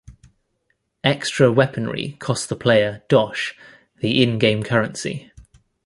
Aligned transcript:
Extra 1.03 1.51
weaponry 1.51 2.13
costs 2.17 2.47
the 2.47 2.55
player 2.55 3.03
"dosh", 3.07 3.53
the 3.99 4.23
in-game 4.23 4.63
currency. 4.63 5.31